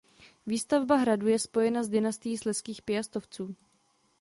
[0.47, 3.55] Výstavba hradu je spojena s dynastií slezských Piastovců.